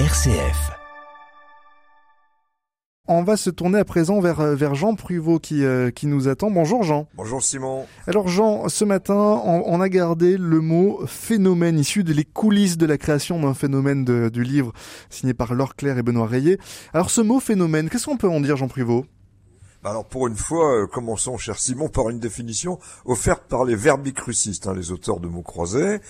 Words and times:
RCF. 0.00 0.72
On 3.06 3.22
va 3.22 3.36
se 3.36 3.48
tourner 3.48 3.78
à 3.78 3.84
présent 3.84 4.18
vers, 4.18 4.40
euh, 4.40 4.56
vers 4.56 4.74
Jean 4.74 4.96
Pruvot 4.96 5.38
qui, 5.38 5.62
euh, 5.62 5.92
qui 5.92 6.08
nous 6.08 6.26
attend. 6.26 6.50
Bonjour 6.50 6.82
Jean. 6.82 7.06
Bonjour 7.14 7.40
Simon. 7.40 7.86
Alors 8.08 8.26
Jean, 8.26 8.68
ce 8.68 8.84
matin, 8.84 9.14
on, 9.14 9.80
a 9.80 9.88
gardé 9.88 10.36
le 10.36 10.60
mot 10.60 11.00
phénomène 11.06 11.78
issu 11.78 12.02
de 12.02 12.12
les 12.12 12.24
coulisses 12.24 12.76
de 12.76 12.86
la 12.86 12.98
création 12.98 13.38
d'un 13.38 13.54
phénomène 13.54 14.04
du 14.04 14.42
livre 14.42 14.72
signé 15.10 15.32
par 15.32 15.54
Laure 15.54 15.76
Claire 15.76 15.96
et 15.96 16.02
Benoît 16.02 16.26
Rayet. 16.26 16.58
Alors 16.92 17.10
ce 17.10 17.20
mot 17.20 17.38
phénomène, 17.38 17.88
qu'est-ce 17.88 18.06
qu'on 18.06 18.16
peut 18.16 18.28
en 18.28 18.40
dire 18.40 18.56
Jean 18.56 18.66
Pruvot? 18.66 19.06
Alors 19.84 20.06
pour 20.06 20.26
une 20.26 20.36
fois, 20.36 20.82
euh, 20.82 20.86
commençons, 20.86 21.36
cher 21.36 21.58
Simon, 21.58 21.88
par 21.88 22.08
une 22.08 22.18
définition 22.18 22.78
offerte 23.04 23.42
par 23.48 23.64
les 23.64 23.76
verbicrucistes, 23.76 24.66
hein, 24.66 24.74
les 24.74 24.92
auteurs 24.92 25.20
de 25.20 25.28
mots 25.28 25.42
croisés, 25.42 26.00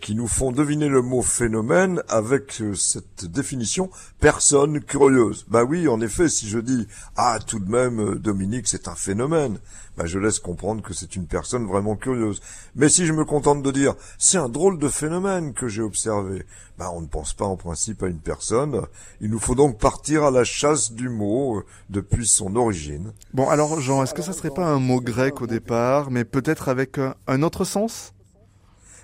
qui 0.00 0.14
nous 0.14 0.28
font 0.28 0.52
deviner 0.52 0.88
le 0.88 1.02
mot 1.02 1.22
phénomène 1.22 2.02
avec 2.08 2.60
euh, 2.60 2.74
cette 2.74 3.24
définition 3.24 3.90
personne 4.20 4.80
curieuse. 4.80 5.44
Bah 5.48 5.64
oui, 5.64 5.88
en 5.88 6.00
effet, 6.00 6.28
si 6.28 6.48
je 6.48 6.58
dis 6.58 6.86
ah 7.16 7.38
tout 7.44 7.58
de 7.58 7.70
même 7.70 8.00
euh, 8.00 8.14
Dominique 8.18 8.68
c'est 8.68 8.86
un 8.88 8.94
phénomène, 8.94 9.58
bah 9.96 10.06
je 10.06 10.18
laisse 10.18 10.38
comprendre 10.38 10.82
que 10.82 10.94
c'est 10.94 11.16
une 11.16 11.26
personne 11.26 11.66
vraiment 11.66 11.96
curieuse. 11.96 12.40
Mais 12.76 12.88
si 12.88 13.06
je 13.06 13.12
me 13.12 13.24
contente 13.24 13.62
de 13.62 13.70
dire 13.70 13.94
c'est 14.18 14.38
un 14.38 14.48
drôle 14.48 14.78
de 14.78 14.88
phénomène 14.88 15.52
que 15.52 15.68
j'ai 15.68 15.82
observé, 15.82 16.46
bah 16.78 16.90
on 16.94 17.00
ne 17.00 17.06
pense 17.06 17.34
pas 17.34 17.44
en 17.44 17.56
principe 17.56 18.02
à 18.02 18.08
une 18.08 18.20
personne. 18.20 18.82
Il 19.20 19.30
nous 19.30 19.40
faut 19.40 19.54
donc 19.56 19.78
partir 19.78 20.24
à 20.24 20.30
la 20.30 20.44
chasse 20.44 20.92
du 20.92 21.08
mot 21.08 21.62
depuis 21.90 22.26
son 22.26 22.54
origine. 22.56 23.11
Bon 23.34 23.48
alors 23.48 23.80
Jean, 23.80 24.02
est-ce 24.02 24.14
que 24.14 24.22
ça 24.22 24.32
serait 24.32 24.50
pas 24.50 24.66
un 24.66 24.78
mot 24.78 25.00
grec 25.00 25.40
au 25.40 25.46
départ, 25.46 26.10
mais 26.10 26.24
peut-être 26.24 26.68
avec 26.68 26.98
euh, 26.98 27.12
un 27.26 27.42
autre 27.42 27.64
sens? 27.64 28.14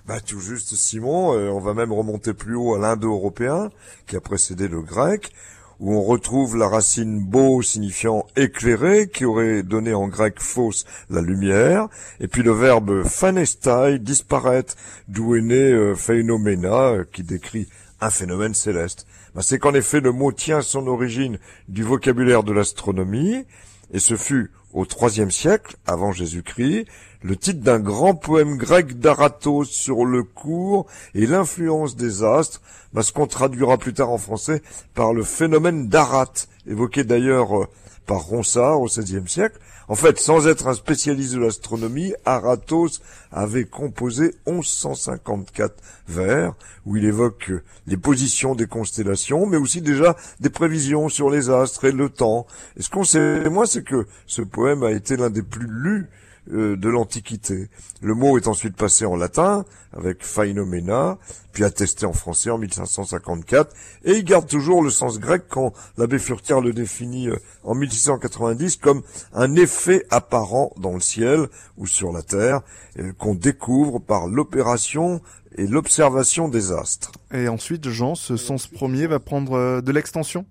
Bah, 0.07 0.21
tout 0.21 0.41
juste, 0.41 0.75
Simon. 0.75 1.35
Euh, 1.35 1.51
on 1.51 1.61
va 1.61 1.75
même 1.75 1.93
remonter 1.93 2.33
plus 2.33 2.57
haut 2.57 2.75
à 2.75 2.79
l'indo-européen, 2.79 3.71
qui 4.07 4.17
a 4.17 4.21
précédé 4.21 4.67
le 4.67 4.81
grec 4.81 5.33
où 5.81 5.95
on 5.95 6.03
retrouve 6.03 6.57
la 6.57 6.69
racine 6.69 7.25
beau 7.25 7.63
signifiant 7.63 8.27
éclairé, 8.37 9.09
qui 9.09 9.25
aurait 9.25 9.63
donné 9.63 9.95
en 9.95 10.09
grec 10.09 10.41
fausse 10.41 10.85
la 11.09 11.21
lumière, 11.21 11.89
et 12.21 12.27
puis 12.27 12.43
le 12.43 12.53
verbe 12.53 13.05
phanestai, 13.05 13.99
disparaître, 13.99 14.75
d'où 15.07 15.37
est 15.37 15.41
né 15.41 15.55
euh, 15.55 15.95
phénomena, 15.95 17.05
qui 17.13 17.23
décrit 17.23 17.69
un 18.01 18.11
phénomène 18.11 18.55
céleste. 18.55 19.07
Ben, 19.35 19.43
c'est 19.43 19.59
qu'en 19.59 19.75
effet 19.75 20.01
le 20.01 20.13
mot 20.13 20.33
tient 20.33 20.63
son 20.63 20.87
origine 20.87 21.39
du 21.69 21.85
vocabulaire 21.85 22.43
de 22.43 22.53
l'astronomie, 22.53 23.45
et 23.93 23.99
ce 23.99 24.17
fut 24.17 24.51
au 24.73 24.85
IIIe 24.85 25.33
siècle, 25.33 25.77
avant 25.87 26.13
Jésus-Christ, 26.13 26.87
le 27.23 27.37
titre 27.37 27.61
d'un 27.61 27.81
grand 27.81 28.15
poème 28.15 28.57
grec 28.57 28.99
d'Aratos 29.01 29.69
sur 29.69 30.05
le 30.05 30.23
cours 30.23 30.87
et 31.15 31.27
l'influence 31.27 31.97
des 31.97 32.23
astres, 32.23 32.61
ce 33.01 33.13
qu'on 33.13 33.27
traduira 33.27 33.77
plus 33.77 33.95
tard 33.95 34.11
en 34.11 34.19
français 34.19 34.63
par 34.95 35.13
le 35.13 35.25
phénomène 35.25 35.89
d'Arat, 35.89 36.33
évoqué 36.67 37.05
d'ailleurs 37.05 37.59
euh, 37.59 37.67
par 38.07 38.23
Ronsard 38.23 38.81
au 38.81 38.87
XVIe 38.87 39.29
siècle. 39.29 39.59
En 39.89 39.95
fait, 39.95 40.19
sans 40.19 40.47
être 40.47 40.67
un 40.67 40.75
spécialiste 40.75 41.35
de 41.35 41.41
l'astronomie, 41.41 42.13
Aratos 42.27 43.01
avait 43.33 43.65
composé 43.65 44.35
1154 44.47 45.75
vers 46.09 46.55
où 46.85 46.97
il 46.97 47.05
évoque 47.05 47.51
euh, 47.51 47.63
les 47.87 47.97
positions 47.97 48.55
des 48.55 48.67
constellations, 48.67 49.47
mais 49.47 49.57
aussi 49.57 49.81
déjà 49.81 50.15
des 50.41 50.51
prévisions 50.51 51.09
sur 51.09 51.31
les 51.31 51.51
astres 51.51 51.87
et 51.87 51.93
le 51.93 52.11
temps. 52.11 52.47
Et 52.77 52.83
ce 52.83 52.91
qu'on 52.91 53.05
sait, 53.05 53.49
moi, 53.51 53.67
c'est 53.67 53.83
que 53.83 54.07
ce 54.27 54.43
poème 54.43 54.83
a 54.83 54.93
été 54.93 55.17
l'un 55.17 55.31
des 55.31 55.43
plus 55.43 55.67
lus 55.69 56.09
euh, 56.51 56.77
de 56.77 56.89
l'Antiquité. 56.89 57.69
Le 58.01 58.15
mot 58.15 58.39
est 58.39 58.49
ensuite 58.49 58.77
passé 58.77 59.05
en 59.05 59.17
latin 59.17 59.65
avec 59.93 60.25
phaenomena, 60.25 61.19
puis 61.53 61.65
attesté 61.65 62.07
en 62.07 62.13
français 62.13 62.51
en 62.51 62.59
1554, 62.59 63.75
et 64.05 64.13
il 64.13 64.25
garde 64.25 64.47
toujours 64.47 64.83
le 64.83 64.91
sens 64.91 65.19
grec 65.19 65.45
quand 65.49 65.73
l'abbé 65.97 66.19
Furtière 66.19 66.61
le 66.61 66.73
définit 66.73 67.29
euh, 67.29 67.37
en 67.65 67.75
1690 67.75 68.77
comme 68.77 69.03
un 69.33 69.55
effet 69.57 70.07
apparent 70.11 70.73
dans 70.79 70.95
le 70.95 71.01
ciel 71.01 71.49
ou 71.77 71.87
sur 71.87 72.13
la 72.13 72.23
terre 72.23 72.61
euh, 72.99 73.13
qu'on 73.19 73.35
découvre 73.35 73.99
par 73.99 74.27
l'opération 74.27 75.21
et 75.57 75.67
l'observation 75.67 76.49
des 76.49 76.73
astres. 76.73 77.13
Et 77.33 77.49
ensuite, 77.49 77.89
Jean, 77.89 78.15
ce 78.15 78.37
sens 78.37 78.67
premier 78.67 79.07
va 79.07 79.19
prendre 79.19 79.81
de 79.81 79.93
l'extension? 79.93 80.47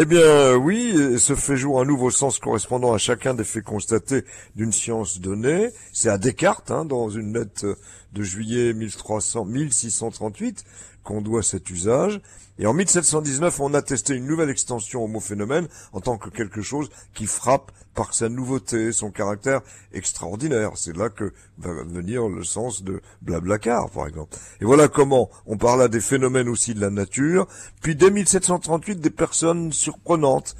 Eh 0.00 0.04
bien 0.04 0.54
oui, 0.54 1.18
se 1.18 1.34
fait 1.34 1.56
jour 1.56 1.80
un 1.80 1.84
nouveau 1.84 2.12
sens 2.12 2.38
correspondant 2.38 2.92
à 2.92 2.98
chacun 2.98 3.34
des 3.34 3.42
faits 3.42 3.64
constatés 3.64 4.22
d'une 4.54 4.70
science 4.70 5.18
donnée. 5.18 5.70
C'est 5.92 6.08
à 6.08 6.18
Descartes, 6.18 6.70
hein, 6.70 6.84
dans 6.84 7.08
une 7.08 7.36
lettre 7.36 7.76
de 8.12 8.22
juillet 8.22 8.74
1300, 8.74 9.44
1638, 9.46 10.64
qu'on 11.08 11.22
doit 11.22 11.42
cet 11.42 11.70
usage. 11.70 12.20
Et 12.58 12.66
en 12.66 12.74
1719, 12.74 13.60
on 13.60 13.72
a 13.72 13.80
testé 13.80 14.14
une 14.14 14.26
nouvelle 14.26 14.50
extension 14.50 15.02
au 15.02 15.06
mot 15.06 15.20
phénomène 15.20 15.66
en 15.94 16.00
tant 16.00 16.18
que 16.18 16.28
quelque 16.28 16.60
chose 16.60 16.90
qui 17.14 17.24
frappe 17.24 17.72
par 17.94 18.12
sa 18.12 18.28
nouveauté, 18.28 18.92
son 18.92 19.10
caractère 19.10 19.62
extraordinaire. 19.94 20.72
C'est 20.74 20.94
là 20.94 21.08
que 21.08 21.32
va 21.56 21.72
venir 21.84 22.28
le 22.28 22.44
sens 22.44 22.82
de 22.82 23.00
blablacar, 23.22 23.88
par 23.88 24.06
exemple. 24.06 24.36
Et 24.60 24.66
voilà 24.66 24.88
comment 24.88 25.30
on 25.46 25.56
parla 25.56 25.88
des 25.88 26.00
phénomènes 26.00 26.50
aussi 26.50 26.74
de 26.74 26.80
la 26.82 26.90
nature, 26.90 27.46
puis 27.80 27.96
dès 27.96 28.10
1738 28.10 29.00
des 29.00 29.10
personnes 29.10 29.72
surprenantes. 29.72 30.56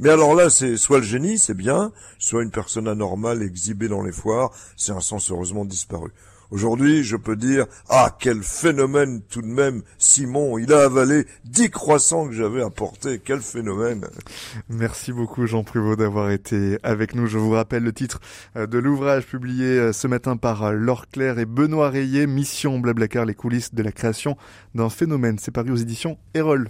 Mais 0.00 0.08
alors 0.08 0.34
là, 0.34 0.50
c'est 0.50 0.76
soit 0.76 0.98
le 0.98 1.04
génie, 1.04 1.38
c'est 1.38 1.54
bien, 1.54 1.92
soit 2.18 2.42
une 2.42 2.50
personne 2.50 2.88
anormale 2.88 3.40
exhibée 3.40 3.86
dans 3.88 4.02
les 4.02 4.10
foires, 4.10 4.50
c'est 4.76 4.92
un 4.92 5.00
sens 5.00 5.30
heureusement 5.30 5.64
disparu. 5.64 6.10
Aujourd'hui, 6.52 7.02
je 7.02 7.16
peux 7.16 7.34
dire, 7.34 7.64
ah, 7.88 8.14
quel 8.20 8.42
phénomène 8.42 9.22
tout 9.30 9.40
de 9.40 9.46
même, 9.46 9.80
Simon, 9.96 10.58
il 10.58 10.70
a 10.70 10.84
avalé 10.84 11.24
dix 11.46 11.70
croissants 11.70 12.26
que 12.28 12.34
j'avais 12.34 12.62
apportés, 12.62 13.22
quel 13.24 13.40
phénomène. 13.40 14.06
Merci 14.68 15.12
beaucoup 15.14 15.46
Jean 15.46 15.64
Pruvot 15.64 15.96
d'avoir 15.96 16.30
été 16.30 16.78
avec 16.82 17.14
nous. 17.14 17.26
Je 17.26 17.38
vous 17.38 17.52
rappelle 17.52 17.84
le 17.84 17.92
titre 17.94 18.20
euh, 18.56 18.66
de 18.66 18.76
l'ouvrage 18.76 19.24
publié 19.24 19.64
euh, 19.64 19.92
ce 19.94 20.06
matin 20.06 20.36
par 20.36 20.62
euh, 20.62 20.72
Laure 20.72 21.08
Claire 21.08 21.38
et 21.38 21.46
Benoît 21.46 21.88
Rayet, 21.88 22.26
Mission 22.26 22.78
Blablacar, 22.78 23.24
les 23.24 23.34
coulisses 23.34 23.72
de 23.72 23.82
la 23.82 23.90
création 23.90 24.36
d'un 24.74 24.90
phénomène. 24.90 25.38
C'est 25.38 25.52
paru 25.52 25.70
aux 25.70 25.76
éditions 25.76 26.18
Erol. 26.34 26.68